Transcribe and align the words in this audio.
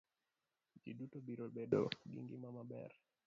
Ji 0.81 0.91
duto 0.97 1.17
biro 1.27 1.45
bedo 1.55 1.81
gi 2.11 2.19
ngima 2.23 2.49
ma 2.55 2.63
ber. 2.69 2.91